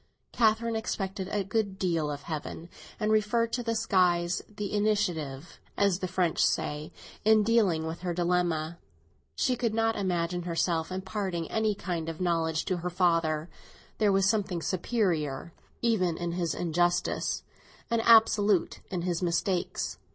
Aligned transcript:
Catherine 0.31 0.75
expected 0.75 1.29
a 1.29 1.43
good 1.43 1.77
deal 1.77 2.09
of 2.09 2.23
Heaven, 2.23 2.69
and 2.99 3.11
referred 3.11 3.53
to 3.53 3.61
the 3.61 3.75
skies 3.75 4.41
the 4.49 4.73
initiative, 4.73 5.59
as 5.77 5.99
the 5.99 6.07
French 6.07 6.43
say, 6.43 6.91
in 7.23 7.43
dealing 7.43 7.85
with 7.85 7.99
her 7.99 8.11
dilemma. 8.11 8.79
She 9.35 9.55
could 9.55 9.75
not 9.75 9.95
imagine 9.95 10.41
herself 10.41 10.91
imparting 10.91 11.51
any 11.51 11.75
kind 11.75 12.09
of 12.09 12.19
knowledge 12.19 12.65
to 12.65 12.77
her 12.77 12.89
father, 12.89 13.47
there 13.99 14.11
was 14.11 14.27
something 14.27 14.63
superior 14.63 15.53
even 15.83 16.17
in 16.17 16.31
his 16.31 16.55
injustice 16.55 17.43
and 17.91 18.01
absolute 18.03 18.79
in 18.89 19.03
his 19.03 19.21
mistakes. 19.21 19.99